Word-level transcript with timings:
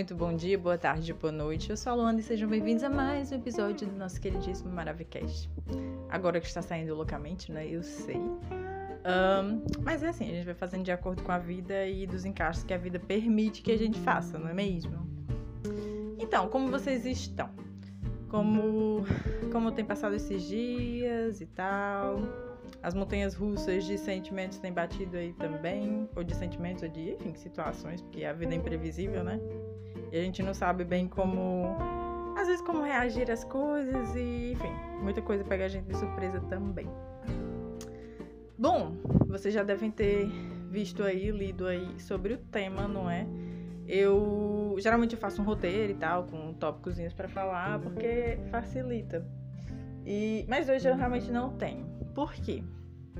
muito 0.00 0.14
bom 0.14 0.34
dia, 0.34 0.56
boa 0.56 0.78
tarde, 0.78 1.12
boa 1.12 1.30
noite. 1.30 1.68
Eu 1.68 1.76
sou 1.76 1.92
a 1.92 1.94
Luana 1.94 2.20
e 2.20 2.22
sejam 2.22 2.48
bem-vindos 2.48 2.82
a 2.82 2.88
mais 2.88 3.30
um 3.32 3.34
episódio 3.34 3.86
do 3.86 3.94
nosso 3.98 4.18
queridíssimo 4.18 4.72
Maravicast. 4.72 5.50
Agora 6.08 6.40
que 6.40 6.46
está 6.46 6.62
saindo 6.62 6.94
loucamente, 6.94 7.52
né? 7.52 7.68
Eu 7.68 7.82
sei. 7.82 8.16
Um, 8.16 9.62
mas 9.82 10.02
é 10.02 10.08
assim, 10.08 10.24
a 10.24 10.32
gente 10.36 10.46
vai 10.46 10.54
fazendo 10.54 10.84
de 10.84 10.90
acordo 10.90 11.22
com 11.22 11.30
a 11.30 11.38
vida 11.38 11.86
e 11.86 12.06
dos 12.06 12.24
encaixes 12.24 12.64
que 12.64 12.72
a 12.72 12.78
vida 12.78 12.98
permite 12.98 13.60
que 13.60 13.70
a 13.70 13.76
gente 13.76 13.98
faça, 14.00 14.38
não 14.38 14.48
é 14.48 14.54
mesmo? 14.54 15.06
Então, 16.18 16.48
como 16.48 16.70
vocês 16.70 17.04
estão? 17.04 17.50
Como, 18.30 19.04
como 19.52 19.70
tem 19.70 19.84
passado 19.84 20.14
esses 20.14 20.44
dias 20.44 21.42
e 21.42 21.46
tal? 21.46 22.22
As 22.82 22.94
montanhas 22.94 23.34
russas 23.34 23.84
de 23.84 23.98
sentimentos 23.98 24.56
têm 24.56 24.72
batido 24.72 25.18
aí 25.18 25.34
também, 25.34 26.08
ou 26.16 26.24
de 26.24 26.34
sentimentos, 26.34 26.82
ou 26.82 26.88
de, 26.88 27.10
enfim, 27.12 27.34
situações, 27.34 28.00
porque 28.00 28.24
a 28.24 28.32
vida 28.32 28.54
é 28.54 28.56
imprevisível, 28.56 29.22
né? 29.22 29.38
E 30.12 30.18
a 30.18 30.22
gente 30.22 30.42
não 30.42 30.52
sabe 30.52 30.84
bem 30.84 31.06
como, 31.06 31.76
às 32.36 32.46
vezes, 32.46 32.62
como 32.62 32.82
reagir 32.82 33.30
às 33.30 33.44
coisas 33.44 34.14
e, 34.16 34.52
enfim, 34.52 34.72
muita 35.00 35.22
coisa 35.22 35.44
pega 35.44 35.66
a 35.66 35.68
gente 35.68 35.86
de 35.86 35.96
surpresa 35.96 36.40
também. 36.48 36.88
Bom, 38.58 38.96
vocês 39.26 39.54
já 39.54 39.62
devem 39.62 39.90
ter 39.90 40.28
visto 40.70 41.02
aí, 41.02 41.30
lido 41.30 41.66
aí 41.66 41.98
sobre 42.00 42.34
o 42.34 42.38
tema, 42.38 42.86
não 42.86 43.08
é? 43.08 43.26
Eu 43.86 44.76
geralmente 44.78 45.14
eu 45.14 45.18
faço 45.18 45.42
um 45.42 45.44
roteiro 45.44 45.92
e 45.92 45.96
tal, 45.96 46.24
com 46.24 46.52
tópicos 46.54 46.96
para 47.14 47.28
falar, 47.28 47.80
porque 47.80 48.38
facilita. 48.50 49.26
E, 50.06 50.44
mas 50.48 50.68
hoje 50.68 50.88
eu 50.88 50.96
realmente 50.96 51.30
não 51.30 51.56
tenho. 51.56 51.86
Por 52.14 52.32
quê? 52.34 52.62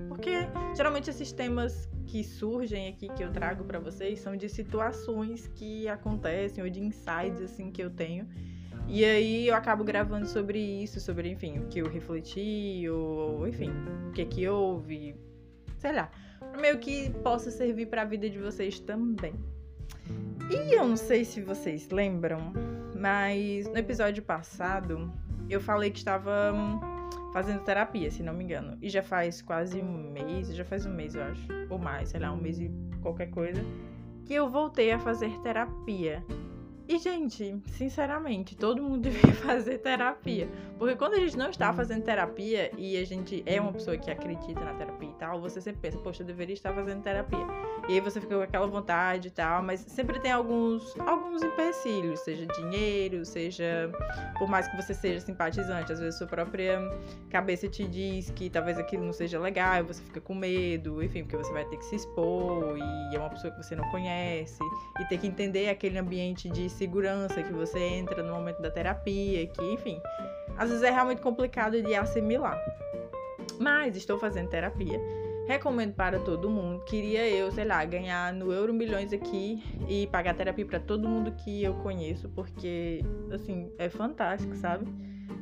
Porque 0.09 0.31
geralmente 0.77 1.11
esses 1.11 1.33
temas 1.33 1.89
que 2.11 2.25
surgem 2.25 2.89
aqui 2.89 3.09
que 3.09 3.23
eu 3.23 3.31
trago 3.31 3.63
para 3.63 3.79
vocês 3.79 4.19
são 4.19 4.37
de 4.37 4.49
situações 4.49 5.47
que 5.55 5.87
acontecem 5.87 6.63
ou 6.63 6.69
de 6.69 6.81
insights 6.81 7.41
assim 7.41 7.71
que 7.71 7.81
eu 7.81 7.89
tenho. 7.89 8.29
E 8.89 9.05
aí 9.05 9.47
eu 9.47 9.55
acabo 9.55 9.85
gravando 9.85 10.27
sobre 10.27 10.59
isso, 10.59 10.99
sobre, 10.99 11.31
enfim, 11.31 11.61
o 11.61 11.69
que 11.69 11.79
eu 11.79 11.89
refleti, 11.89 12.89
ou, 12.89 13.47
enfim, 13.47 13.71
o 14.09 14.13
que 14.13 14.25
que 14.25 14.49
houve, 14.49 15.15
sei 15.79 15.93
lá, 15.93 16.11
meio 16.61 16.79
que 16.79 17.11
possa 17.23 17.49
servir 17.49 17.87
para 17.87 18.03
a 18.03 18.05
vida 18.05 18.29
de 18.29 18.39
vocês 18.39 18.81
também. 18.81 19.35
E 20.51 20.75
eu 20.75 20.89
não 20.89 20.97
sei 20.97 21.25
se 21.25 21.41
vocês 21.41 21.91
lembram, 21.91 22.53
mas 22.99 23.69
no 23.69 23.79
episódio 23.79 24.25
passado 24.25 25.13
eu 25.49 25.61
falei 25.61 25.93
que 25.93 25.99
estava 25.99 26.53
fazendo 27.33 27.63
terapia, 27.63 28.11
se 28.11 28.23
não 28.23 28.33
me 28.33 28.45
engano. 28.45 28.77
E 28.81 28.89
já 28.89 29.03
faz 29.03 29.43
quase 29.43 29.81
um 29.81 30.11
mês, 30.11 30.55
já 30.55 30.65
faz 30.65 30.87
um 30.87 30.93
mês, 30.93 31.15
eu 31.15 31.23
acho, 31.23 31.47
ou 31.69 31.79
mais, 31.79 32.11
sei 32.11 32.21
lá, 32.21 32.33
um 32.33 32.37
mês 32.37 32.59
e 32.59 32.71
qualquer 33.01 33.31
coisa, 33.31 33.61
que 34.25 34.35
eu 34.35 34.49
voltei 34.49 34.93
a 34.93 34.99
fazer 34.99 35.31
terapia. 35.41 36.25
E, 36.91 36.99
gente, 36.99 37.57
sinceramente, 37.69 38.57
todo 38.57 38.83
mundo 38.83 39.03
devia 39.09 39.33
fazer 39.35 39.79
terapia. 39.79 40.49
Porque 40.77 40.97
quando 40.97 41.15
a 41.15 41.21
gente 41.21 41.39
não 41.39 41.49
está 41.49 41.73
fazendo 41.73 42.03
terapia 42.03 42.73
e 42.77 42.97
a 42.97 43.07
gente 43.07 43.45
é 43.47 43.61
uma 43.61 43.73
pessoa 43.73 43.97
que 43.97 44.11
acredita 44.11 44.59
na 44.59 44.75
terapia 44.75 45.09
e 45.09 45.15
tal, 45.15 45.41
você 45.41 45.61
sempre 45.61 45.83
pensa, 45.83 45.99
poxa, 45.99 46.25
eu 46.25 46.27
deveria 46.27 46.55
estar 46.55 46.75
fazendo 46.75 47.01
terapia. 47.01 47.47
E 47.89 47.95
aí 47.95 48.01
você 48.01 48.21
fica 48.21 48.35
com 48.35 48.43
aquela 48.43 48.67
vontade 48.67 49.29
e 49.29 49.31
tal, 49.31 49.63
mas 49.63 49.81
sempre 49.81 50.19
tem 50.19 50.33
alguns, 50.33 50.99
alguns 51.01 51.45
empecilhos, 51.45 52.21
seja 52.21 52.45
dinheiro, 52.47 53.25
seja. 53.25 53.91
Por 54.37 54.49
mais 54.49 54.67
que 54.67 54.77
você 54.77 54.93
seja 54.93 55.21
simpatizante, 55.21 55.93
às 55.93 56.01
vezes 56.01 56.19
sua 56.19 56.27
própria 56.27 56.81
cabeça 57.29 57.69
te 57.69 57.87
diz 57.87 58.31
que 58.31 58.51
talvez 58.51 58.79
aquilo 58.79 59.05
não 59.05 59.13
seja 59.13 59.39
legal, 59.39 59.79
e 59.79 59.83
você 59.83 60.03
fica 60.03 60.21
com 60.21 60.35
medo, 60.35 61.03
enfim, 61.03 61.23
porque 61.23 61.37
você 61.37 61.53
vai 61.53 61.65
ter 61.67 61.77
que 61.77 61.85
se 61.85 61.97
expor 61.97 62.77
e 62.77 63.17
é 63.17 63.19
uma 63.19 63.31
pessoa 63.31 63.53
que 63.53 63.63
você 63.63 63.77
não 63.77 63.89
conhece, 63.91 64.59
e 64.99 65.05
ter 65.05 65.19
que 65.19 65.27
entender 65.27 65.69
aquele 65.69 65.99
ambiente 65.99 66.49
de 66.49 66.69
segurança 66.81 67.43
que 67.43 67.53
você 67.53 67.79
entra 67.79 68.23
no 68.23 68.33
momento 68.33 68.63
da 68.63 68.71
terapia, 68.71 69.47
que, 69.47 69.63
enfim, 69.75 70.01
às 70.57 70.71
vezes 70.71 70.83
é 70.83 70.91
realmente 70.91 71.21
complicado 71.21 71.83
de 71.83 71.95
assimilar. 71.95 72.59
Mas 73.59 73.97
estou 73.97 74.19
fazendo 74.19 74.49
terapia. 74.49 74.99
Recomendo 75.47 75.93
para 75.93 76.19
todo 76.21 76.49
mundo. 76.49 76.83
Queria 76.85 77.29
eu, 77.29 77.51
sei 77.53 77.67
lá, 77.67 77.85
ganhar 77.85 78.33
no 78.33 78.51
Euro 78.51 78.73
Milhões 78.73 79.13
aqui 79.13 79.63
e 79.87 80.07
pagar 80.07 80.35
terapia 80.35 80.65
para 80.65 80.81
todo 80.81 81.07
mundo 81.07 81.33
que 81.33 81.63
eu 81.63 81.75
conheço, 81.75 82.31
porque, 82.31 83.05
assim, 83.31 83.71
é 83.77 83.91
fantástico, 83.91 84.55
sabe? 84.55 84.87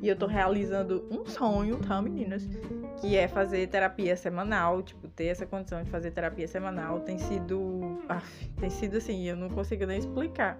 E 0.03 0.09
eu 0.09 0.17
tô 0.17 0.27
realizando 0.27 1.07
um 1.09 1.25
sonho, 1.25 1.77
tá, 1.79 2.03
meninas? 2.03 2.49
Que 3.01 3.17
é 3.17 3.29
fazer 3.29 3.69
terapia 3.69 4.17
semanal, 4.17 4.83
tipo, 4.83 5.07
ter 5.09 5.27
essa 5.27 5.47
condição 5.47 5.85
de 5.85 5.91
fazer 5.91 6.11
terapia 6.11 6.49
semanal. 6.49 7.01
Tem 7.01 7.17
sido. 7.19 8.01
Af, 8.09 8.49
tem 8.59 8.71
sido 8.71 8.97
assim, 8.97 9.25
eu 9.29 9.37
não 9.37 9.49
consigo 9.49 9.87
nem 9.87 9.99
explicar. 9.99 10.59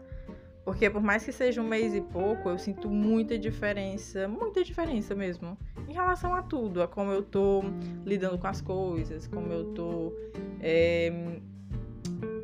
Porque 0.69 0.91
por 0.91 1.01
mais 1.01 1.25
que 1.25 1.33
seja 1.33 1.63
um 1.63 1.67
mês 1.67 1.95
e 1.95 2.01
pouco, 2.03 2.51
eu 2.51 2.59
sinto 2.59 2.91
muita 2.91 3.39
diferença, 3.39 4.29
muita 4.29 4.63
diferença 4.63 5.15
mesmo, 5.15 5.57
em 5.89 5.95
relação 5.95 6.35
a 6.35 6.43
tudo, 6.43 6.83
a 6.83 6.87
como 6.87 7.11
eu 7.11 7.23
tô 7.23 7.63
lidando 8.05 8.37
com 8.37 8.47
as 8.47 8.61
coisas, 8.61 9.27
como 9.29 9.51
eu 9.51 9.73
tô, 9.73 10.13
é, 10.61 11.11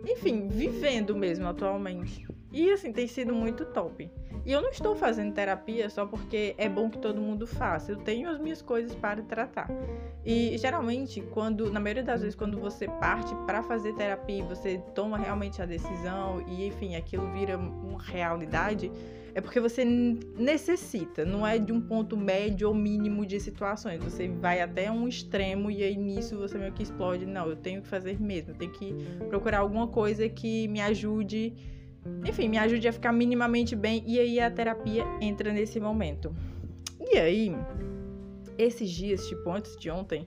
enfim, 0.08 0.48
vivendo 0.48 1.14
mesmo 1.14 1.46
atualmente. 1.46 2.26
E 2.50 2.70
assim, 2.70 2.94
tem 2.94 3.06
sido 3.06 3.34
muito 3.34 3.66
top. 3.66 4.10
E 4.46 4.52
eu 4.52 4.60
não 4.60 4.68
estou 4.68 4.94
fazendo 4.94 5.32
terapia 5.32 5.88
só 5.88 6.04
porque 6.04 6.54
é 6.58 6.68
bom 6.68 6.90
que 6.90 6.98
todo 6.98 7.20
mundo 7.20 7.46
faça. 7.46 7.92
Eu 7.92 7.96
tenho 7.96 8.28
as 8.28 8.38
minhas 8.38 8.60
coisas 8.60 8.94
para 8.94 9.22
tratar. 9.22 9.70
E 10.24 10.56
geralmente, 10.58 11.22
quando, 11.32 11.72
na 11.72 11.80
maioria 11.80 12.02
das 12.02 12.20
vezes, 12.20 12.34
quando 12.34 12.58
você 12.60 12.86
parte 12.86 13.34
para 13.46 13.62
fazer 13.62 13.94
terapia, 13.94 14.44
você 14.44 14.78
toma 14.94 15.16
realmente 15.16 15.62
a 15.62 15.66
decisão 15.66 16.44
e, 16.46 16.66
enfim, 16.66 16.94
aquilo 16.94 17.30
vira 17.32 17.56
uma 17.56 18.02
realidade, 18.02 18.92
é 19.34 19.40
porque 19.40 19.58
você 19.58 19.84
necessita, 19.84 21.24
não 21.24 21.46
é 21.46 21.58
de 21.58 21.72
um 21.72 21.80
ponto 21.80 22.16
médio 22.16 22.68
ou 22.68 22.74
mínimo 22.74 23.24
de 23.24 23.40
situações. 23.40 24.02
Você 24.04 24.28
vai 24.28 24.60
até 24.60 24.90
um 24.90 25.08
extremo 25.08 25.70
e 25.70 25.82
aí 25.82 25.96
nisso 25.96 26.38
você 26.38 26.58
meio 26.58 26.72
que 26.72 26.82
explode. 26.82 27.24
Não, 27.24 27.48
eu 27.48 27.56
tenho 27.56 27.80
que 27.80 27.88
fazer 27.88 28.20
mesmo, 28.20 28.52
eu 28.52 28.54
tenho 28.54 28.70
que 28.72 28.94
procurar 29.28 29.58
alguma 29.58 29.88
coisa 29.88 30.28
que 30.28 30.68
me 30.68 30.80
ajude 30.80 31.52
enfim, 32.24 32.48
me 32.48 32.58
ajude 32.58 32.88
a 32.88 32.92
ficar 32.92 33.12
minimamente 33.12 33.74
bem 33.74 34.02
e 34.06 34.18
aí 34.18 34.40
a 34.40 34.50
terapia 34.50 35.04
entra 35.20 35.52
nesse 35.52 35.80
momento. 35.80 36.34
E 37.00 37.18
aí, 37.18 37.56
esses 38.58 38.90
dias, 38.90 39.26
tipo 39.28 39.50
antes 39.50 39.76
de 39.76 39.90
ontem, 39.90 40.26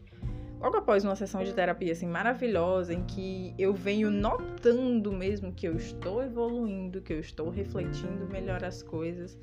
logo 0.60 0.78
após 0.78 1.04
uma 1.04 1.16
sessão 1.16 1.44
de 1.44 1.54
terapia 1.54 1.92
assim 1.92 2.08
maravilhosa 2.08 2.94
em 2.94 3.04
que 3.04 3.54
eu 3.58 3.74
venho 3.74 4.10
notando 4.10 5.12
mesmo 5.12 5.52
que 5.52 5.68
eu 5.68 5.76
estou 5.76 6.24
evoluindo, 6.24 7.02
que 7.02 7.14
eu 7.14 7.20
estou 7.20 7.50
refletindo 7.50 8.28
melhor 8.32 8.64
as 8.64 8.82
coisas, 8.82 9.38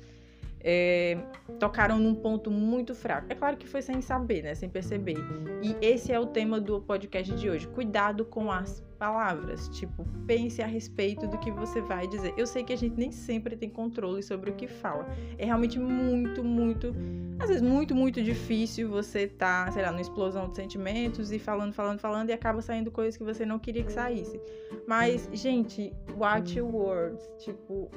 é, 0.67 1.17
tocaram 1.59 1.99
num 1.99 2.15
ponto 2.15 2.49
muito 2.49 2.95
fraco. 2.95 3.27
É 3.29 3.35
claro 3.35 3.55
que 3.55 3.67
foi 3.67 3.83
sem 3.83 4.01
saber, 4.01 4.41
né? 4.41 4.55
Sem 4.55 4.67
perceber. 4.67 5.17
E 5.61 5.75
esse 5.79 6.11
é 6.11 6.19
o 6.19 6.25
tema 6.25 6.59
do 6.59 6.81
podcast 6.81 7.31
de 7.35 7.49
hoje. 7.49 7.67
Cuidado 7.67 8.25
com 8.25 8.51
as 8.51 8.83
palavras. 8.95 9.69
Tipo, 9.69 10.05
pense 10.25 10.61
a 10.61 10.65
respeito 10.65 11.27
do 11.27 11.37
que 11.37 11.51
você 11.51 11.81
vai 11.81 12.07
dizer. 12.07 12.33
Eu 12.37 12.47
sei 12.47 12.63
que 12.63 12.73
a 12.73 12.77
gente 12.77 12.97
nem 12.97 13.11
sempre 13.11 13.55
tem 13.55 13.69
controle 13.69 14.23
sobre 14.23 14.49
o 14.49 14.53
que 14.53 14.67
fala. 14.67 15.07
É 15.37 15.45
realmente 15.45 15.77
muito, 15.79 16.43
muito, 16.43 16.95
às 17.39 17.49
vezes 17.49 17.61
muito, 17.61 17.93
muito 17.93 18.23
difícil 18.23 18.89
você 18.89 19.27
tá, 19.27 19.71
sei 19.71 19.83
lá, 19.83 19.91
numa 19.91 20.01
explosão 20.01 20.49
de 20.49 20.55
sentimentos 20.55 21.31
e 21.31 21.39
falando, 21.39 21.73
falando, 21.73 21.99
falando 21.99 22.29
e 22.29 22.33
acaba 22.33 22.61
saindo 22.61 22.91
coisas 22.91 23.17
que 23.17 23.23
você 23.23 23.45
não 23.45 23.59
queria 23.59 23.83
que 23.83 23.91
saísse. 23.91 24.39
Mas, 24.87 25.29
gente, 25.33 25.93
watch 26.17 26.57
your 26.57 26.73
words. 26.73 27.29
Tipo, 27.39 27.89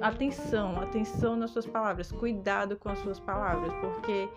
atenção, 0.00 0.80
atenção 0.80 1.36
nas 1.36 1.50
suas 1.50 1.66
palavras. 1.66 2.10
Cuidado 2.10 2.76
com 2.76 2.88
as 2.88 2.98
suas 3.00 3.20
palavras, 3.20 3.72
porque 3.74 4.28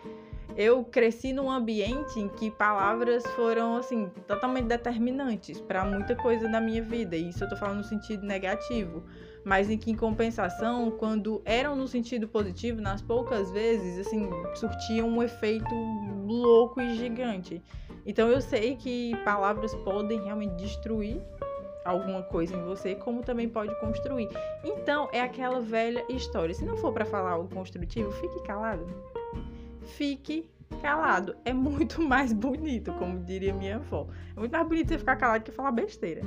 eu 0.55 0.83
cresci 0.83 1.33
num 1.33 1.49
ambiente 1.49 2.19
em 2.19 2.27
que 2.27 2.51
palavras 2.51 3.25
foram 3.35 3.77
assim 3.77 4.09
totalmente 4.27 4.65
determinantes 4.65 5.59
para 5.59 5.83
muita 5.83 6.15
coisa 6.15 6.47
na 6.47 6.61
minha 6.61 6.81
vida. 6.81 7.15
E 7.15 7.29
isso 7.29 7.43
eu 7.43 7.49
tô 7.49 7.55
falando 7.55 7.77
no 7.77 7.83
sentido 7.83 8.25
negativo, 8.25 9.03
mas 9.43 9.69
em 9.69 9.77
que 9.77 9.91
em 9.91 9.95
compensação, 9.95 10.91
quando 10.91 11.41
eram 11.43 11.75
no 11.75 11.87
sentido 11.87 12.27
positivo, 12.27 12.81
nas 12.81 13.01
poucas 13.01 13.51
vezes 13.51 14.05
assim 14.05 14.29
surtiam 14.55 15.07
um 15.07 15.23
efeito 15.23 15.73
louco 16.25 16.79
e 16.81 16.95
gigante. 16.95 17.61
Então 18.05 18.29
eu 18.29 18.41
sei 18.41 18.75
que 18.75 19.15
palavras 19.23 19.73
podem 19.75 20.21
realmente 20.23 20.55
destruir 20.55 21.21
alguma 21.83 22.21
coisa 22.21 22.55
em 22.55 22.63
você, 22.63 22.95
como 22.95 23.21
também 23.21 23.49
pode 23.49 23.77
construir. 23.79 24.29
Então 24.63 25.09
é 25.11 25.21
aquela 25.21 25.59
velha 25.59 26.05
história. 26.09 26.53
Se 26.53 26.63
não 26.63 26.77
for 26.77 26.93
para 26.93 27.05
falar 27.05 27.31
algo 27.31 27.53
construtivo, 27.53 28.11
fique 28.11 28.41
calado 28.43 29.12
fique 29.83 30.49
calado. 30.81 31.35
É 31.45 31.53
muito 31.53 32.01
mais 32.03 32.33
bonito, 32.33 32.93
como 32.93 33.19
diria 33.19 33.53
minha 33.53 33.75
avó. 33.75 34.07
É 34.35 34.39
muito 34.39 34.51
mais 34.51 34.67
bonito 34.67 34.89
você 34.89 34.97
ficar 34.97 35.15
calado 35.15 35.43
que 35.43 35.51
falar 35.51 35.71
besteira. 35.71 36.21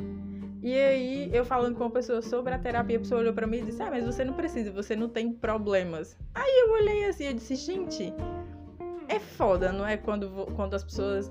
E 0.62 0.74
aí, 0.74 1.30
eu 1.32 1.44
falando 1.44 1.76
com 1.76 1.84
uma 1.84 1.90
pessoa 1.90 2.20
sobre 2.22 2.52
a 2.54 2.58
terapia, 2.58 2.96
a 2.96 3.00
pessoa 3.00 3.20
olhou 3.20 3.32
pra 3.32 3.46
mim 3.46 3.58
e 3.58 3.62
disse: 3.62 3.82
Ah, 3.82 3.90
mas 3.90 4.04
você 4.04 4.24
não 4.24 4.34
precisa, 4.34 4.72
você 4.72 4.96
não 4.96 5.08
tem 5.08 5.32
problemas. 5.32 6.16
Aí 6.34 6.64
eu 6.64 6.72
olhei 6.72 7.04
assim 7.04 7.28
e 7.28 7.34
disse: 7.34 7.54
Gente, 7.54 8.12
é 9.08 9.18
foda, 9.18 9.70
não 9.70 9.86
é? 9.86 9.96
Quando, 9.96 10.46
quando 10.56 10.74
as 10.74 10.82
pessoas 10.82 11.30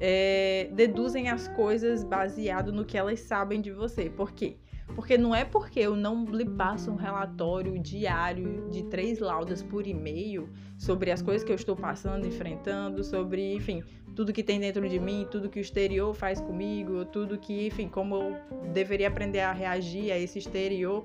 é, 0.00 0.68
deduzem 0.72 1.30
as 1.30 1.48
coisas 1.48 2.04
baseado 2.04 2.72
no 2.72 2.84
que 2.84 2.98
elas 2.98 3.20
sabem 3.20 3.60
de 3.60 3.70
você. 3.70 4.10
Por 4.10 4.32
quê? 4.32 4.56
Porque 4.56 4.69
não 5.18 5.34
é 5.34 5.44
porque 5.44 5.80
eu 5.80 5.96
não 5.96 6.24
lhe 6.24 6.44
passo 6.44 6.90
um 6.90 6.96
relatório 6.96 7.78
diário 7.78 8.68
de 8.70 8.82
três 8.84 9.18
laudas 9.18 9.62
por 9.62 9.86
e-mail 9.86 10.48
sobre 10.78 11.10
as 11.10 11.22
coisas 11.22 11.44
que 11.44 11.52
eu 11.52 11.56
estou 11.56 11.76
passando, 11.76 12.26
enfrentando, 12.26 13.02
sobre, 13.02 13.54
enfim, 13.54 13.82
tudo 14.14 14.32
que 14.32 14.42
tem 14.42 14.58
dentro 14.58 14.88
de 14.88 14.98
mim, 14.98 15.26
tudo 15.30 15.48
que 15.48 15.58
o 15.58 15.62
exterior 15.62 16.14
faz 16.14 16.40
comigo, 16.40 17.04
tudo 17.04 17.38
que, 17.38 17.66
enfim, 17.66 17.88
como 17.88 18.16
eu 18.16 18.36
deveria 18.72 19.08
aprender 19.08 19.40
a 19.40 19.52
reagir 19.52 20.12
a 20.12 20.18
esse 20.18 20.38
exterior, 20.38 21.04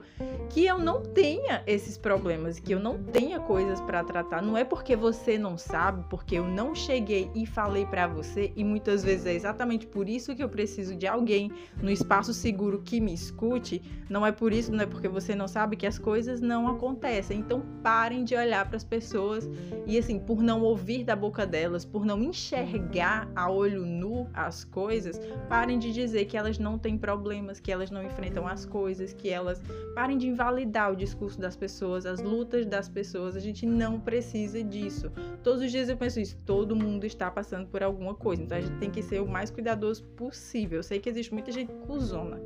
que 0.50 0.66
eu 0.66 0.78
não 0.78 1.02
tenha 1.02 1.64
esses 1.68 1.98
problemas, 1.98 2.60
que 2.60 2.74
eu 2.74 2.80
não 2.80 3.02
tenha 3.02 3.40
coisas 3.40 3.80
para 3.82 4.04
tratar. 4.04 4.42
Não 4.42 4.58
é 4.58 4.64
porque 4.64 4.96
você 4.96 5.38
não 5.38 5.58
sabe, 5.58 6.06
porque 6.10 6.36
eu 6.36 6.48
não 6.48 6.74
cheguei 6.74 7.30
e 7.36 7.46
falei 7.46 7.86
para 7.86 8.08
você, 8.08 8.52
e 8.56 8.64
muitas 8.64 9.04
vezes 9.04 9.26
é 9.26 9.34
exatamente 9.34 9.86
por 9.86 10.08
isso 10.10 10.36
que 10.36 10.44
eu 10.44 10.50
preciso 10.50 10.96
de 10.96 11.08
alguém 11.08 11.52
no 11.82 11.90
espaço 11.90 12.34
seguro 12.34 12.82
que 12.82 13.00
me 13.00 13.14
escute. 13.14 13.82
Não 14.10 14.26
é 14.26 14.32
por 14.32 14.54
isso, 14.54 14.72
não 14.72 14.84
é 14.84 14.86
porque 14.86 15.08
você 15.08 15.36
não 15.36 15.48
sabe 15.48 15.76
que 15.76 15.88
as 15.88 15.98
coisas 15.98 16.42
não 16.42 16.68
acontecem. 16.68 17.40
Então 17.40 17.64
parem 17.84 18.24
de 18.24 18.36
olhar 18.36 18.66
para 18.68 18.78
as 18.78 18.84
pessoas 18.84 19.50
e 19.86 19.98
assim, 19.98 20.20
por 20.20 20.42
não 20.42 20.62
ouvir 20.62 21.04
da 21.04 21.16
boca 21.16 21.46
delas, 21.46 21.84
por 21.84 22.06
não 22.06 22.22
enxergar 22.22 22.95
enxergar 22.96 23.30
a 23.36 23.52
olho 23.52 23.86
nu 23.86 24.28
as 24.34 24.64
coisas, 24.64 25.20
parem 25.50 25.78
de 25.78 25.92
dizer 25.92 26.26
que 26.26 26.38
elas 26.38 26.58
não 26.58 26.80
têm 26.80 26.98
problemas, 26.98 27.60
que 27.60 27.72
elas 27.72 27.92
não 27.92 28.02
enfrentam 28.02 28.48
as 28.48 28.66
coisas, 28.66 29.14
que 29.14 29.30
elas 29.30 29.62
parem 29.94 30.18
de 30.18 30.28
invalidar 30.28 30.92
o 30.92 30.96
discurso 30.96 31.40
das 31.40 31.56
pessoas, 31.56 32.06
as 32.06 32.22
lutas 32.22 32.66
das 32.66 32.88
pessoas. 32.88 33.36
A 33.36 33.40
gente 33.40 33.66
não 33.66 34.00
precisa 34.00 34.64
disso. 34.64 35.12
Todos 35.44 35.62
os 35.62 35.72
dias 35.72 35.90
eu 35.90 35.98
penso 35.98 36.20
isso, 36.20 36.38
todo 36.46 36.76
mundo 36.76 37.06
está 37.06 37.30
passando 37.30 37.68
por 37.68 37.84
alguma 37.84 38.16
coisa, 38.16 38.42
então 38.42 38.58
a 38.58 38.62
gente 38.62 38.78
tem 38.78 38.90
que 38.90 39.04
ser 39.04 39.22
o 39.22 39.28
mais 39.28 39.52
cuidadoso 39.52 40.04
possível. 40.16 40.80
Eu 40.80 40.84
sei 40.84 41.00
que 41.00 41.10
existe 41.10 41.34
muita 41.34 41.52
gente 41.52 41.72
cuzona. 41.86 42.40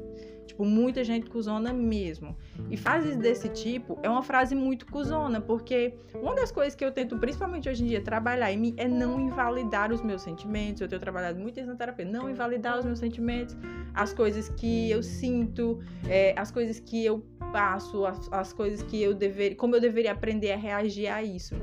Tipo, 0.50 0.66
muita 0.66 1.04
gente 1.04 1.30
cuzona 1.30 1.72
mesmo. 1.72 2.36
E 2.72 2.76
frases 2.76 3.16
desse 3.16 3.50
tipo 3.50 4.00
é 4.02 4.10
uma 4.10 4.24
frase 4.24 4.56
muito 4.56 4.88
cuzona, 4.88 5.40
porque 5.40 5.94
uma 6.16 6.34
das 6.34 6.52
coisas 6.52 6.74
que 6.74 6.84
eu 6.84 6.92
tento, 6.92 7.20
principalmente 7.20 7.70
hoje 7.70 7.84
em 7.84 7.88
dia, 7.88 8.02
trabalhar 8.02 8.52
em 8.52 8.58
mim 8.58 8.74
é 8.76 8.88
não 8.88 9.20
invalidar 9.20 9.92
os 9.92 10.02
meus 10.02 10.24
sentimentos. 10.24 10.82
Eu 10.82 10.88
tenho 10.88 11.00
trabalhado 11.00 11.40
muito 11.40 11.60
isso 11.60 11.70
na 11.70 11.76
terapia, 11.76 12.04
não 12.04 12.28
invalidar 12.28 12.80
os 12.80 12.86
meus 12.86 12.98
sentimentos, 12.98 13.56
as 13.94 14.12
coisas 14.12 14.50
que 14.50 14.90
eu 14.90 15.04
sinto, 15.04 15.80
é, 16.08 16.34
as 16.36 16.50
coisas 16.50 16.80
que 16.80 17.06
eu 17.06 17.24
passo, 17.54 18.04
as, 18.08 18.28
as 18.32 18.52
coisas 18.52 18.82
que 18.82 19.00
eu 19.00 19.14
deveria, 19.14 19.56
como 19.56 19.76
eu 19.76 19.82
deveria 19.82 20.12
aprender 20.12 20.52
a 20.52 20.58
reagir 20.58 21.08
a 21.08 21.22
isso 21.22 21.56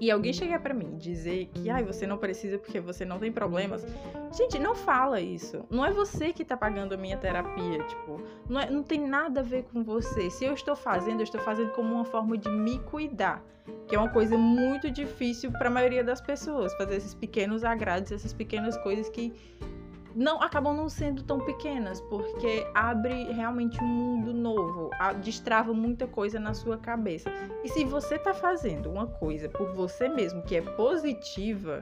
e 0.00 0.10
alguém 0.10 0.32
chegar 0.32 0.60
para 0.60 0.74
mim 0.74 0.94
e 0.94 0.96
dizer 0.96 1.46
que 1.54 1.70
ai, 1.70 1.82
você 1.82 2.06
não 2.06 2.18
precisa 2.18 2.58
porque 2.58 2.80
você 2.80 3.04
não 3.04 3.18
tem 3.18 3.32
problemas, 3.32 3.86
gente, 4.36 4.58
não 4.58 4.74
fala 4.74 5.20
isso. 5.20 5.64
Não 5.70 5.84
é 5.84 5.90
você 5.90 6.32
que 6.32 6.44
tá 6.44 6.56
pagando 6.56 6.94
a 6.94 6.96
minha 6.96 7.16
terapia, 7.16 7.82
tipo, 7.84 8.20
não, 8.48 8.60
é, 8.60 8.70
não 8.70 8.82
tem 8.82 9.06
nada 9.06 9.40
a 9.40 9.42
ver 9.42 9.64
com 9.64 9.82
você. 9.82 10.30
Se 10.30 10.44
eu 10.44 10.54
estou 10.54 10.76
fazendo, 10.76 11.20
eu 11.20 11.24
estou 11.24 11.40
fazendo 11.40 11.70
como 11.72 11.94
uma 11.94 12.04
forma 12.04 12.36
de 12.36 12.48
me 12.48 12.78
cuidar, 12.80 13.42
que 13.86 13.94
é 13.94 13.98
uma 13.98 14.10
coisa 14.10 14.36
muito 14.36 14.90
difícil 14.90 15.50
para 15.52 15.68
a 15.68 15.70
maioria 15.70 16.04
das 16.04 16.20
pessoas, 16.20 16.74
fazer 16.74 16.96
esses 16.96 17.14
pequenos 17.14 17.64
agrados, 17.64 18.12
essas 18.12 18.32
pequenas 18.32 18.76
coisas 18.78 19.08
que 19.08 19.32
não 20.16 20.40
acabam 20.40 20.74
não 20.74 20.88
sendo 20.88 21.22
tão 21.22 21.38
pequenas, 21.38 22.00
porque 22.00 22.66
abre 22.74 23.24
realmente 23.34 23.78
um 23.82 23.86
mundo 23.86 24.32
novo, 24.32 24.88
destrava 25.22 25.74
muita 25.74 26.06
coisa 26.06 26.40
na 26.40 26.54
sua 26.54 26.78
cabeça. 26.78 27.30
E 27.62 27.68
se 27.68 27.84
você 27.84 28.18
tá 28.18 28.32
fazendo 28.32 28.90
uma 28.90 29.06
coisa 29.06 29.46
por 29.50 29.74
você 29.74 30.08
mesmo 30.08 30.42
que 30.42 30.56
é 30.56 30.62
positiva, 30.62 31.80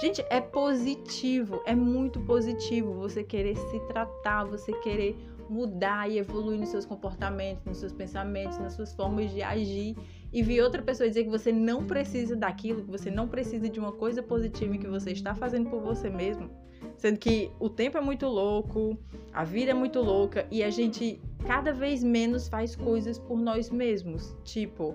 gente, 0.00 0.24
é 0.30 0.40
positivo, 0.40 1.62
é 1.66 1.74
muito 1.74 2.18
positivo 2.20 2.94
você 2.94 3.22
querer 3.22 3.56
se 3.56 3.78
tratar, 3.80 4.44
você 4.44 4.72
querer 4.80 5.14
mudar 5.50 6.10
e 6.10 6.18
evoluir 6.18 6.58
nos 6.58 6.68
seus 6.68 6.86
comportamentos, 6.86 7.64
nos 7.64 7.78
seus 7.78 7.92
pensamentos, 7.92 8.58
nas 8.58 8.74
suas 8.74 8.94
formas 8.94 9.30
de 9.30 9.42
agir 9.42 9.96
e 10.32 10.42
vir 10.42 10.62
outra 10.62 10.80
pessoa 10.80 11.08
dizer 11.08 11.24
que 11.24 11.30
você 11.30 11.52
não 11.52 11.84
precisa 11.84 12.36
daquilo, 12.36 12.84
que 12.84 12.90
você 12.90 13.10
não 13.10 13.28
precisa 13.28 13.68
de 13.68 13.80
uma 13.80 13.92
coisa 13.92 14.22
positiva 14.22 14.78
que 14.78 14.86
você 14.86 15.10
está 15.10 15.34
fazendo 15.34 15.68
por 15.68 15.80
você 15.80 16.08
mesmo 16.08 16.48
Sendo 16.96 17.18
que 17.18 17.50
o 17.58 17.68
tempo 17.68 17.96
é 17.96 18.00
muito 18.00 18.26
louco, 18.26 18.98
a 19.32 19.44
vida 19.44 19.70
é 19.70 19.74
muito 19.74 20.00
louca 20.00 20.46
e 20.50 20.62
a 20.62 20.70
gente 20.70 21.20
cada 21.46 21.72
vez 21.72 22.02
menos 22.02 22.48
faz 22.48 22.76
coisas 22.76 23.18
por 23.18 23.38
nós 23.38 23.70
mesmos. 23.70 24.36
Tipo, 24.44 24.94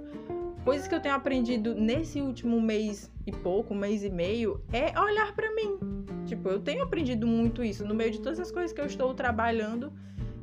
coisas 0.63 0.88
que 0.88 0.94
eu 0.94 1.00
tenho 1.00 1.16
aprendido 1.16 1.74
nesse 1.74 2.22
último 2.22 2.62
mês 2.62 3.12
e 3.25 3.31
pouco, 3.31 3.74
mês 3.74 4.04
e 4.04 4.10
meio, 4.10 4.62
é 4.72 5.00
olhar 5.00 5.36
para 5.36 5.54
mim. 5.56 5.80
Tipo, 6.25 6.50
eu 6.50 6.60
tenho 6.60 6.84
aprendido 6.84 7.25
muito 7.25 7.63
isso 7.63 7.86
no 7.86 7.96
meio 7.96 8.12
de 8.12 8.22
todas 8.22 8.40
as 8.40 8.51
coisas 8.51 8.72
que 8.72 8.81
eu 8.81 8.86
estou 8.86 9.13
trabalhando 9.13 9.92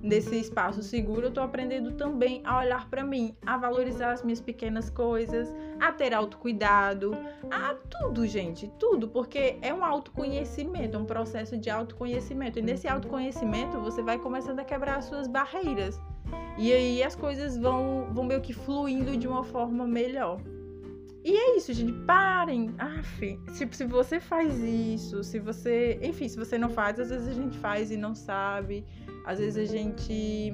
nesse 0.03 0.37
espaço 0.37 0.83
seguro, 0.83 1.27
eu 1.27 1.31
tô 1.31 1.41
aprendendo 1.41 1.93
também 1.93 2.43
a 2.45 2.59
olhar 2.59 2.91
para 2.91 3.05
mim, 3.05 3.37
a 3.47 3.57
valorizar 3.57 4.13
as 4.13 4.23
minhas 4.23 4.41
pequenas 4.41 4.91
coisas, 4.91 5.55
a 5.81 5.93
ter 5.93 6.13
autocuidado, 6.13 7.17
a 7.51 7.75
tudo, 7.75 8.27
gente, 8.27 8.71
tudo, 8.79 9.09
porque 9.09 9.57
é 9.63 9.73
um 9.73 9.85
autoconhecimento, 9.85 10.99
um 10.99 11.05
processo 11.05 11.57
de 11.57 11.71
autoconhecimento. 11.71 12.59
E 12.59 12.63
nesse 12.63 12.89
autoconhecimento 12.89 13.79
você 13.81 14.03
vai 14.03 14.19
começando 14.19 14.59
a 14.59 14.65
quebrar 14.65 14.97
as 14.97 15.05
suas 15.05 15.29
barreiras. 15.29 16.01
E 16.59 16.73
aí 16.73 17.03
as 17.03 17.15
coisas 17.15 17.57
vão, 17.57 18.09
vão 18.13 18.25
meio 18.25 18.41
que 18.41 18.53
fluindo 18.53 19.17
de 19.17 19.29
uma 19.29 19.45
forma 19.45 19.87
melhor. 19.87 20.41
E 21.25 21.37
é 21.37 21.57
isso, 21.57 21.73
gente. 21.73 21.93
Parem. 22.05 22.75
Aff, 22.79 23.39
tipo, 23.57 23.75
se 23.77 23.85
você 23.85 24.19
faz 24.19 24.59
isso, 24.59 25.23
se 25.23 25.39
você. 25.39 25.99
Enfim, 26.03 26.29
se 26.29 26.37
você 26.37 26.59
não 26.59 26.69
faz, 26.69 26.99
às 26.99 27.11
vezes 27.11 27.29
a 27.29 27.33
gente 27.33 27.57
faz 27.59 27.93
e 27.93 27.97
não 27.97 28.15
sabe. 28.15 28.85
Às 29.25 29.39
vezes 29.39 29.71
a 29.71 29.73
gente, 29.73 30.53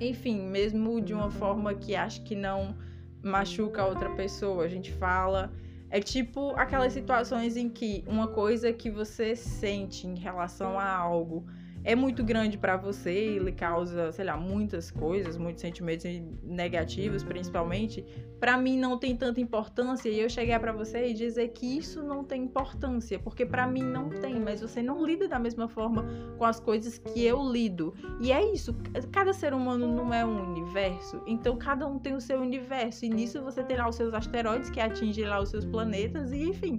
enfim, 0.00 0.40
mesmo 0.42 1.00
de 1.00 1.14
uma 1.14 1.30
forma 1.30 1.74
que 1.74 1.94
acha 1.94 2.20
que 2.22 2.34
não 2.34 2.76
machuca 3.22 3.82
a 3.82 3.86
outra 3.86 4.10
pessoa, 4.10 4.64
a 4.64 4.68
gente 4.68 4.92
fala. 4.92 5.52
É 5.90 6.00
tipo 6.00 6.50
aquelas 6.56 6.92
situações 6.92 7.56
em 7.56 7.68
que 7.68 8.04
uma 8.06 8.28
coisa 8.28 8.72
que 8.72 8.90
você 8.90 9.34
sente 9.34 10.06
em 10.06 10.16
relação 10.16 10.78
a 10.78 10.88
algo 10.88 11.46
é 11.82 11.94
muito 11.94 12.22
grande 12.22 12.58
para 12.58 12.76
você 12.76 13.36
e 13.36 13.38
lhe 13.38 13.52
causa, 13.52 14.12
sei 14.12 14.24
lá, 14.24 14.36
muitas 14.36 14.90
coisas, 14.90 15.36
muitos 15.36 15.60
sentimentos 15.60 16.04
negativos, 16.42 17.22
principalmente, 17.22 18.04
para 18.38 18.56
mim 18.56 18.78
não 18.78 18.98
tem 18.98 19.16
tanta 19.16 19.40
importância 19.40 20.08
e 20.08 20.20
eu 20.20 20.28
chegar 20.28 20.60
para 20.60 20.72
você 20.72 21.08
e 21.08 21.14
dizer 21.14 21.48
que 21.48 21.78
isso 21.78 22.02
não 22.02 22.24
tem 22.24 22.44
importância, 22.44 23.18
porque 23.18 23.46
para 23.46 23.66
mim 23.66 23.82
não 23.82 24.10
tem, 24.10 24.38
mas 24.38 24.60
você 24.60 24.82
não 24.82 25.04
lida 25.04 25.28
da 25.28 25.38
mesma 25.38 25.68
forma 25.68 26.04
com 26.36 26.44
as 26.44 26.60
coisas 26.60 26.98
que 26.98 27.24
eu 27.24 27.42
lido. 27.50 27.94
E 28.20 28.32
é 28.32 28.52
isso, 28.52 28.74
cada 29.10 29.32
ser 29.32 29.54
humano 29.54 29.86
não 29.86 30.12
é 30.12 30.24
um 30.24 30.50
universo, 30.50 31.22
então 31.26 31.56
cada 31.56 31.86
um 31.86 31.98
tem 31.98 32.14
o 32.14 32.20
seu 32.20 32.40
universo 32.40 33.04
e 33.04 33.08
nisso 33.08 33.42
você 33.42 33.62
tem 33.62 33.76
lá 33.76 33.88
os 33.88 33.96
seus 33.96 34.12
asteroides 34.12 34.70
que 34.70 34.80
atingem 34.80 35.24
lá 35.24 35.40
os 35.40 35.48
seus 35.48 35.64
planetas 35.64 36.32
e 36.32 36.44
enfim, 36.44 36.78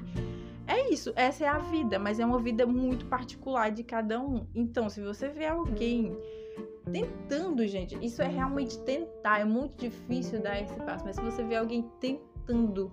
é 0.72 0.90
isso, 0.90 1.12
essa 1.16 1.44
é 1.44 1.48
a 1.48 1.58
vida, 1.58 2.00
mas 2.00 2.20
é 2.20 2.26
uma 2.26 2.40
vida 2.40 2.66
muito 2.66 3.06
particular 3.06 3.72
de 3.72 3.84
cada 3.84 4.20
um. 4.22 4.48
Então, 4.56 4.90
se 4.90 5.02
você 5.02 5.28
vê 5.28 5.46
alguém 5.46 6.18
tentando, 6.92 7.66
gente, 7.68 7.98
isso 8.04 8.22
é 8.22 8.28
realmente 8.28 8.80
tentar, 8.80 9.40
é 9.40 9.46
muito 9.46 9.78
difícil 9.78 10.42
dar 10.42 10.62
esse 10.62 10.80
passo, 10.82 11.06
mas 11.06 11.16
se 11.16 11.22
você 11.22 11.44
vê 11.44 11.56
alguém 11.56 11.90
tentando 12.00 12.92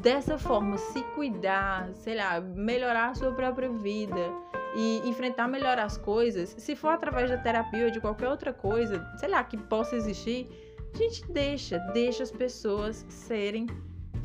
dessa 0.00 0.38
forma 0.38 0.76
se 0.76 1.02
cuidar, 1.14 1.92
sei 1.94 2.16
lá, 2.16 2.40
melhorar 2.40 3.10
a 3.10 3.14
sua 3.14 3.32
própria 3.32 3.68
vida 3.70 4.32
e 4.74 5.08
enfrentar 5.08 5.48
melhor 5.48 5.78
as 5.78 5.96
coisas, 5.96 6.54
se 6.58 6.74
for 6.74 6.88
através 6.88 7.30
da 7.30 7.38
terapia 7.38 7.86
ou 7.86 7.90
de 7.90 8.00
qualquer 8.00 8.28
outra 8.28 8.52
coisa, 8.52 9.04
sei 9.16 9.28
lá, 9.28 9.42
que 9.44 9.56
possa 9.56 9.96
existir, 9.96 10.48
a 10.94 10.96
gente 10.96 11.30
deixa, 11.30 11.78
deixa 11.92 12.22
as 12.22 12.30
pessoas 12.30 13.04
serem 13.08 13.66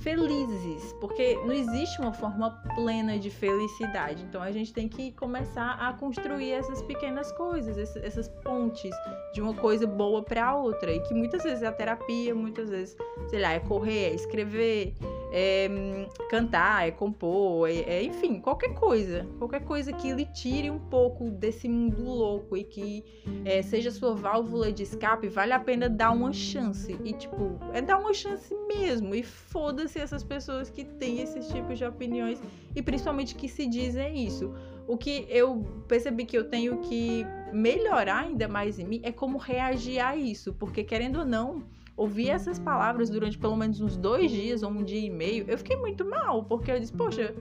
felizes, 0.08 0.94
porque 1.02 1.36
não 1.44 1.52
existe 1.52 2.00
uma 2.00 2.14
forma 2.14 2.52
plena 2.76 3.20
de 3.20 3.30
felicidade. 3.30 4.24
Então 4.24 4.42
a 4.42 4.52
gente 4.54 4.72
tem 4.72 4.88
que 4.88 5.12
começar 5.12 5.74
a 5.74 5.92
construir 5.92 6.54
essas 6.54 6.82
pequenas 6.82 7.30
coisas, 7.34 7.78
essas 7.98 8.30
pontes 8.30 8.96
de 9.34 9.42
uma 9.42 9.54
coisa 9.54 9.86
boa 9.86 10.24
para 10.24 10.56
outra, 10.56 10.94
e 10.94 11.02
que 11.02 11.14
muitas 11.14 11.44
vezes 11.44 11.62
é 11.62 11.68
a 11.68 11.74
terapia, 11.74 12.34
muitas 12.34 12.70
vezes, 12.70 12.96
sei 13.28 13.42
lá, 13.42 13.52
é 13.52 13.60
correr, 13.60 14.12
é 14.12 14.14
escrever, 14.14 14.96
é 15.32 16.08
cantar, 16.30 16.88
é 16.88 16.92
compor, 16.92 17.70
é, 17.70 17.80
é, 17.80 18.04
enfim, 18.04 18.40
qualquer 18.40 18.74
coisa. 18.74 19.28
Qualquer 19.38 19.64
coisa 19.64 19.92
que 19.92 20.14
lhe 20.14 20.26
tire 20.26 20.70
um 20.70 20.80
pouco 20.80 21.30
desse 21.30 21.68
mundo 21.68 22.04
louco 22.04 22.56
e 22.56 22.64
que 22.64 23.04
é, 23.46 23.62
seja 23.62 23.92
sua 23.92 24.16
válvula 24.16 24.72
de 24.72 24.84
escape, 24.84 25.28
vale 25.28 25.54
a 25.54 25.60
pena 25.60 25.90
dar 25.90 26.12
uma 26.12 26.32
chance. 26.32 26.98
E, 27.04 27.14
tipo, 27.14 27.60
é 27.74 27.82
dar 27.82 27.98
uma 27.98 28.14
chance 28.14 28.56
mesmo. 28.68 29.14
E 29.14 29.24
foda-se 29.24 30.00
essas 30.00 30.24
pessoas 30.24 30.70
que 30.70 30.84
têm 30.84 31.22
esses 31.22 31.48
tipos 31.48 31.78
de 31.78 31.86
opiniões 31.86 32.42
e 32.76 32.82
principalmente 32.82 33.36
que 33.36 33.48
se 33.48 33.68
dizem 33.68 34.26
isso. 34.26 34.54
O 34.88 34.98
que 34.98 35.26
eu 35.30 35.66
percebi 35.88 36.26
que 36.26 36.38
eu 36.38 36.46
tenho 36.46 36.78
que 36.78 37.26
melhorar 37.52 38.20
ainda 38.20 38.48
mais 38.48 38.80
em 38.80 38.86
mim 38.86 39.02
é 39.04 39.12
como 39.12 39.38
reagir 39.38 40.00
a 40.00 40.16
isso, 40.16 40.54
porque 40.54 40.84
querendo 40.84 41.20
ou 41.20 41.26
não 41.26 41.64
ouvir 41.98 42.30
essas 42.30 42.60
palavras 42.60 43.10
durante 43.10 43.38
pelo 43.38 43.58
menos 43.58 43.82
uns 43.82 43.98
dois 43.98 44.32
dias 44.32 44.64
ou 44.64 44.70
um 44.70 44.84
dia 44.84 45.00
e 45.00 45.10
meio, 45.10 45.46
eu 45.48 45.58
fiquei 45.58 45.76
muito 45.76 46.06
mal, 46.06 46.44
porque 46.44 46.72
eu 46.72 46.80
disse, 46.80 46.94
poxa, 46.94 47.34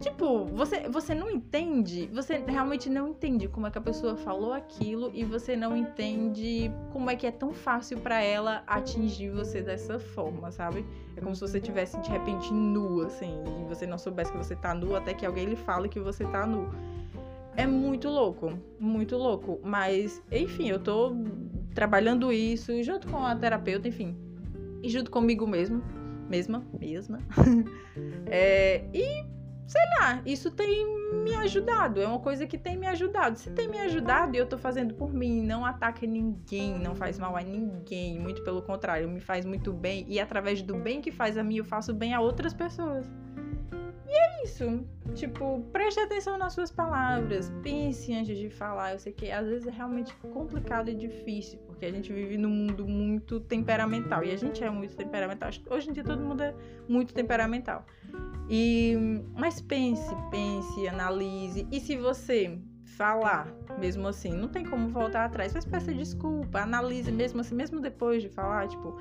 Tipo, 0.00 0.46
você, 0.46 0.88
você 0.88 1.14
não 1.14 1.30
entende, 1.30 2.08
você 2.10 2.42
realmente 2.46 2.88
não 2.88 3.08
entende 3.08 3.46
como 3.46 3.66
é 3.66 3.70
que 3.70 3.76
a 3.76 3.82
pessoa 3.82 4.16
falou 4.16 4.54
aquilo 4.54 5.10
e 5.12 5.22
você 5.24 5.54
não 5.54 5.76
entende 5.76 6.72
como 6.90 7.10
é 7.10 7.16
que 7.16 7.26
é 7.26 7.30
tão 7.30 7.52
fácil 7.52 7.98
para 7.98 8.22
ela 8.22 8.62
atingir 8.66 9.28
você 9.28 9.60
dessa 9.60 9.98
forma, 9.98 10.50
sabe? 10.50 10.86
É 11.14 11.20
como 11.20 11.34
se 11.34 11.42
você 11.42 11.60
tivesse 11.60 12.00
de 12.00 12.10
repente 12.10 12.50
nu, 12.50 13.02
assim, 13.02 13.42
e 13.60 13.68
você 13.68 13.86
não 13.86 13.98
soubesse 13.98 14.32
que 14.32 14.38
você 14.38 14.56
tá 14.56 14.72
nu 14.72 14.96
até 14.96 15.12
que 15.12 15.26
alguém 15.26 15.44
lhe 15.44 15.56
fale 15.56 15.86
que 15.86 16.00
você 16.00 16.24
tá 16.24 16.46
nu. 16.46 16.70
É 17.54 17.66
muito 17.66 18.08
louco, 18.08 18.54
muito 18.78 19.18
louco. 19.18 19.60
Mas, 19.62 20.22
enfim, 20.32 20.70
eu 20.70 20.78
tô 20.78 21.14
trabalhando 21.74 22.32
isso 22.32 22.82
junto 22.82 23.08
com 23.08 23.24
a 23.24 23.34
terapeuta, 23.34 23.88
enfim, 23.88 24.16
e 24.82 24.88
junto 24.88 25.10
comigo 25.10 25.46
mesmo, 25.46 25.82
mesma, 26.28 26.64
mesma. 26.78 27.18
é, 28.26 28.84
e 28.92 29.24
sei 29.70 29.82
lá, 30.00 30.20
isso 30.26 30.50
tem 30.50 30.84
me 31.22 31.32
ajudado. 31.36 32.02
É 32.02 32.06
uma 32.06 32.18
coisa 32.18 32.44
que 32.44 32.58
tem 32.58 32.76
me 32.76 32.88
ajudado. 32.88 33.38
Se 33.38 33.50
tem 33.50 33.68
me 33.68 33.78
ajudado 33.78 34.34
e 34.34 34.38
eu 34.38 34.46
tô 34.46 34.58
fazendo 34.58 34.94
por 34.94 35.14
mim, 35.14 35.46
não 35.46 35.64
ataca 35.64 36.04
ninguém, 36.04 36.76
não 36.76 36.92
faz 36.92 37.20
mal 37.20 37.36
a 37.36 37.40
ninguém. 37.40 38.18
Muito 38.18 38.42
pelo 38.42 38.62
contrário, 38.62 39.08
me 39.08 39.20
faz 39.20 39.44
muito 39.44 39.72
bem. 39.72 40.04
E 40.08 40.18
através 40.18 40.60
do 40.60 40.74
bem 40.74 41.00
que 41.00 41.12
faz 41.12 41.38
a 41.38 41.44
mim, 41.44 41.58
eu 41.58 41.64
faço 41.64 41.94
bem 41.94 42.12
a 42.12 42.20
outras 42.20 42.52
pessoas. 42.52 43.08
Isso. 44.42 44.84
Tipo, 45.14 45.62
preste 45.72 46.00
atenção 46.00 46.38
nas 46.38 46.52
suas 46.52 46.70
palavras. 46.70 47.52
Pense 47.62 48.12
antes 48.12 48.38
de 48.38 48.48
falar. 48.48 48.92
Eu 48.92 48.98
sei 48.98 49.12
que 49.12 49.30
às 49.30 49.46
vezes 49.46 49.66
é 49.66 49.70
realmente 49.70 50.14
complicado 50.32 50.88
e 50.88 50.94
difícil, 50.94 51.58
porque 51.66 51.84
a 51.86 51.90
gente 51.90 52.12
vive 52.12 52.36
num 52.36 52.50
mundo 52.50 52.86
muito 52.86 53.40
temperamental. 53.40 54.24
E 54.24 54.30
a 54.30 54.36
gente 54.36 54.62
é 54.62 54.70
muito 54.70 54.96
temperamental. 54.96 55.50
Hoje 55.70 55.90
em 55.90 55.92
dia 55.92 56.04
todo 56.04 56.22
mundo 56.22 56.42
é 56.42 56.54
muito 56.88 57.12
temperamental. 57.12 57.84
E 58.48 58.94
mas 59.34 59.60
pense, 59.60 60.14
pense, 60.30 60.88
analise. 60.88 61.66
E 61.70 61.80
se 61.80 61.96
você 61.96 62.58
falar, 62.96 63.48
mesmo 63.78 64.06
assim, 64.06 64.32
não 64.32 64.48
tem 64.48 64.64
como 64.64 64.88
voltar 64.88 65.24
atrás, 65.24 65.54
mas 65.54 65.64
peça 65.64 65.92
desculpa, 65.94 66.60
analise 66.60 67.10
mesmo 67.10 67.40
assim, 67.40 67.54
mesmo 67.54 67.80
depois 67.80 68.22
de 68.22 68.28
falar, 68.28 68.68
tipo, 68.68 68.94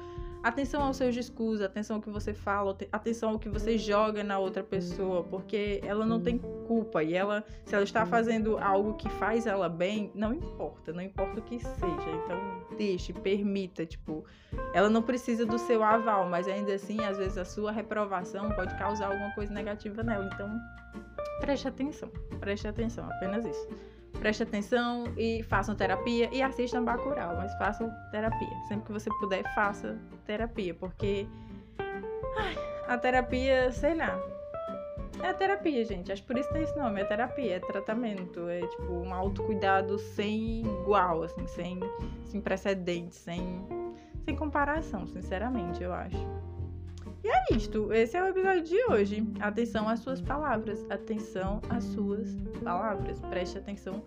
atenção 0.43 0.81
aos 0.81 0.98
seus 0.98 1.13
discursos, 1.13 1.62
atenção 1.62 1.98
ao 1.98 2.01
que 2.01 2.10
você 2.10 2.34
fala, 2.34 2.75
atenção 2.91 3.31
ao 3.31 3.39
que 3.39 3.50
você 3.50 3.77
joga 3.77 4.24
na 4.24 4.39
outra 4.39 4.63
pessoa, 4.63 5.24
porque 5.24 5.81
ela 5.84 6.05
não 6.05 6.22
tem 6.22 6.38
culpa 6.38 7.03
e 7.03 7.13
ela, 7.13 7.43
se 7.65 7.75
ela 7.75 7.84
está 7.84 8.05
fazendo 8.05 8.58
algo 8.58 8.93
que 8.93 9.10
faz 9.10 9.46
ela 9.46 9.67
bem, 9.67 10.12
não 10.15 10.34
importa, 10.34 10.93
não 10.93 11.01
importa 11.01 11.39
o 11.39 11.43
que 11.43 11.60
seja. 11.60 12.10
Então, 12.24 12.77
deixe, 12.77 13.12
permita, 13.12 13.86
tipo, 13.86 14.24
ela 14.74 14.89
não 14.89 15.01
precisa 15.01 15.46
do 15.46 15.58
seu 15.58 15.84
aval, 15.84 16.29
mas 16.29 16.48
ainda 16.48 16.74
assim, 16.74 17.00
às 17.03 17.17
vezes 17.17 17.38
a 17.38 17.46
sua 17.46 17.72
reprovação 17.72 18.50
pode 18.51 18.77
causar 18.77 19.08
alguma 19.08 19.34
coisa 19.36 19.53
negativa 19.53 20.01
nela. 20.03 20.29
Então, 20.34 20.50
preste 21.41 21.67
atenção, 21.67 22.10
preste 22.39 22.67
atenção, 22.67 23.10
apenas 23.10 23.46
isso 23.46 23.99
preste 24.20 24.44
atenção 24.44 25.06
e 25.18 25.42
façam 25.44 25.76
terapia 25.76 26.30
e 26.32 26.42
assistam 26.42 26.84
Bacurau, 26.84 27.36
mas 27.36 27.54
façam 27.58 27.92
terapia. 28.12 28.50
Sempre 28.68 28.86
que 28.86 28.92
você 28.92 29.10
puder, 29.20 29.44
faça 29.56 29.98
terapia, 30.26 30.74
porque 30.74 31.28
ai, 32.38 32.56
a 32.88 32.98
terapia, 32.98 33.72
sei 33.72 33.96
lá, 33.96 34.20
é 35.22 35.34
terapia, 35.34 35.84
gente. 35.86 36.12
Acho 36.12 36.24
por 36.24 36.38
isso 36.38 36.48
que 36.48 36.54
tem 36.54 36.64
esse 36.64 36.78
nome, 36.78 37.02
é 37.02 37.06
terapia, 37.06 37.56
é 37.56 37.60
tratamento, 37.60 38.48
é 38.48 38.66
tipo 38.68 38.94
um 38.94 39.14
autocuidado 39.14 39.98
sem 39.98 40.62
igual, 40.62 41.24
assim, 41.24 41.46
sem, 41.48 41.80
sem 42.26 42.42
precedentes, 42.42 43.18
sem, 43.18 43.66
sem 44.24 44.36
comparação, 44.36 45.08
sinceramente, 45.08 45.84
eu 45.84 45.94
acho. 45.94 46.18
É 47.29 47.53
isto. 47.53 47.93
Esse 47.93 48.17
é 48.17 48.24
o 48.24 48.27
episódio 48.27 48.63
de 48.63 48.83
hoje. 48.86 49.24
Atenção 49.39 49.88
às 49.88 50.00
suas 50.00 50.19
palavras. 50.19 50.83
Atenção 50.89 51.62
às 51.69 51.83
suas 51.83 52.36
palavras. 52.63 53.19
Preste 53.21 53.57
atenção 53.57 54.03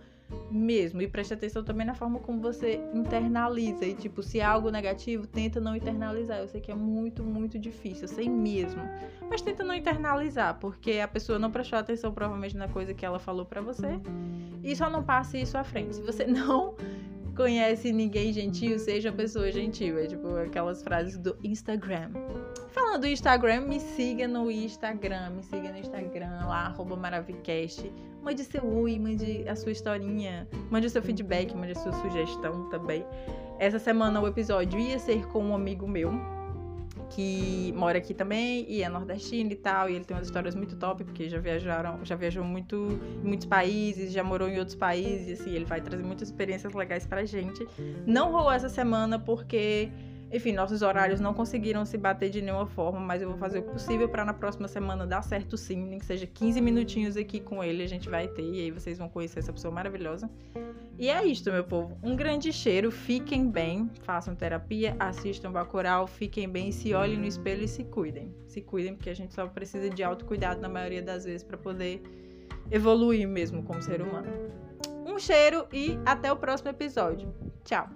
mesmo. 0.51 1.01
E 1.01 1.07
preste 1.07 1.33
atenção 1.33 1.63
também 1.63 1.87
na 1.87 1.95
forma 1.95 2.19
como 2.19 2.41
você 2.41 2.81
internaliza. 2.93 3.85
E, 3.87 3.95
tipo, 3.95 4.25
se 4.25 4.41
é 4.41 4.45
algo 4.45 4.71
negativo, 4.71 5.25
tenta 5.25 5.61
não 5.61 5.77
internalizar. 5.77 6.39
Eu 6.39 6.49
sei 6.49 6.61
que 6.61 6.73
é 6.73 6.75
muito, 6.75 7.23
muito 7.23 7.61
difícil. 7.61 8.05
Eu 8.05 8.09
sei 8.09 8.29
mesmo. 8.29 8.83
Mas 9.31 9.41
tenta 9.41 9.63
não 9.63 9.75
internalizar, 9.75 10.59
porque 10.59 10.99
a 10.99 11.07
pessoa 11.07 11.39
não 11.39 11.51
prestou 11.51 11.79
atenção, 11.79 12.13
provavelmente, 12.13 12.57
na 12.57 12.67
coisa 12.67 12.93
que 12.93 13.07
ela 13.07 13.21
falou 13.21 13.47
para 13.47 13.61
você. 13.61 14.01
E 14.65 14.75
só 14.75 14.91
não 14.91 15.05
passe 15.05 15.41
isso 15.41 15.57
à 15.57 15.63
frente. 15.63 15.95
Se 15.95 16.03
você 16.03 16.25
não 16.27 16.75
conhece 17.37 17.93
ninguém 17.93 18.33
gentil, 18.33 18.79
seja 18.79 19.13
pessoa 19.13 19.51
gentil. 19.51 19.99
É 19.99 20.07
tipo 20.07 20.29
aquelas 20.37 20.83
frases 20.83 21.19
do 21.19 21.37
Instagram. 21.43 22.11
Falando 22.69 23.03
do 23.03 23.07
Instagram, 23.07 23.63
me 23.63 23.81
siga 23.81 24.27
no 24.29 24.51
Instagram, 24.51 25.31
me 25.31 25.43
siga 25.43 25.73
no 25.73 25.79
Instagram 25.79 26.47
lá, 26.47 26.67
arroba 26.67 26.97
Maravicast. 26.97 27.93
Mande 28.23 28.45
seu 28.45 28.65
ui, 28.65 28.99
mande 28.99 29.49
a 29.49 29.57
sua 29.57 29.73
historinha, 29.73 30.49
mande 30.71 30.87
o 30.87 30.91
seu 30.91 31.03
feedback, 31.03 31.55
mande 31.55 31.73
a 31.73 31.77
sua 31.77 31.93
sugestão 31.93 32.69
também. 32.71 33.05
Essa 33.59 33.79
semana 33.79 34.21
o 34.21 34.27
episódio 34.27 34.79
ia 34.79 34.99
ser 34.99 35.27
com 35.29 35.45
um 35.45 35.55
amigo 35.55 35.87
meu, 35.87 36.11
que 37.15 37.73
mora 37.77 37.99
aqui 37.99 38.15
também 38.15 38.65
e 38.69 38.83
é 38.83 38.89
nordestino 38.89 39.53
e 39.53 39.57
tal, 39.57 39.89
e 39.89 39.95
ele 39.95 40.05
tem 40.05 40.17
umas 40.17 40.27
histórias 40.27 40.55
muito 40.55 40.77
top, 40.77 41.05
porque 41.05 41.29
já 41.29 41.39
viajaram, 41.39 42.05
já 42.05 42.17
viajou 42.17 42.45
muito 42.45 42.99
em 43.23 43.27
muitos 43.27 43.47
países, 43.47 44.13
já 44.13 44.25
morou 44.25 44.49
em 44.49 44.59
outros 44.59 44.77
países, 44.77 45.29
e 45.29 45.33
assim, 45.33 45.51
ele 45.51 45.65
vai 45.65 45.81
trazer 45.81 46.03
muitas 46.03 46.29
experiências 46.29 46.73
legais 46.73 47.07
pra 47.07 47.25
gente. 47.25 47.67
Não 48.07 48.33
rolou 48.33 48.53
essa 48.53 48.69
semana 48.69 49.19
porque 49.19 49.91
enfim, 50.33 50.53
nossos 50.53 50.81
horários 50.81 51.21
não 51.21 51.35
conseguiram 51.35 51.85
se 51.85 51.99
bater 51.99 52.31
de 52.31 52.41
nenhuma 52.41 52.67
forma, 52.67 52.99
mas 52.99 53.21
eu 53.21 53.29
vou 53.29 53.37
fazer 53.37 53.59
o 53.59 53.63
possível 53.63 54.09
para 54.09 54.25
na 54.25 54.33
próxima 54.33 54.67
semana 54.67 55.07
dar 55.07 55.23
certo 55.23 55.59
sim, 55.59 55.85
nem 55.85 55.99
que 55.99 56.07
seja 56.07 56.27
15 56.27 56.61
minutinhos 56.61 57.17
aqui 57.19 57.39
com 57.39 57.63
ele, 57.63 57.83
a 57.83 57.87
gente 57.87 58.09
vai 58.09 58.27
ter 58.27 58.43
e 58.43 58.61
aí 58.61 58.71
vocês 58.71 58.97
vão 58.97 59.09
conhecer 59.09 59.41
essa 59.41 59.53
pessoa 59.53 59.73
maravilhosa. 59.73 60.31
E 60.99 61.09
é 61.09 61.25
isto, 61.25 61.51
meu 61.51 61.65
povo. 61.65 61.99
Um 62.03 62.17
grande 62.17 62.53
cheiro, 62.53 62.91
fiquem 62.91 63.51
bem, 63.51 63.91
façam 64.03 64.35
terapia, 64.35 64.97
assistam 64.99 65.51
Bacurau, 65.51 66.07
fiquem 66.07 66.49
bem, 66.49 66.71
se 66.71 66.95
olhem 66.95 67.19
no 67.19 67.27
espelho 67.27 67.65
e 67.65 67.69
se 67.69 67.85
cuidem. 67.85 68.35
Se 68.47 68.61
cuidem 68.61 68.95
porque 68.95 69.11
a 69.11 69.15
gente 69.15 69.35
só 69.35 69.47
precisa 69.47 69.91
de 69.91 70.03
autocuidado 70.03 70.61
na 70.61 70.69
maioria 70.69 71.03
das 71.03 71.25
vezes 71.25 71.43
para 71.43 71.59
poder 71.59 72.03
evoluir 72.71 73.27
mesmo 73.27 73.63
como 73.63 73.83
ser 73.83 74.01
humano. 74.01 74.29
Um 75.05 75.19
cheiro 75.19 75.67
e 75.73 75.99
até 76.07 76.33
o 76.33 76.37
próximo 76.37 76.71
episódio. 76.71 77.35
Tchau. 77.65 77.89